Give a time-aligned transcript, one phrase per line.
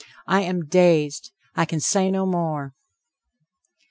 [0.25, 1.31] I am dazed!
[1.55, 2.73] I can say no more!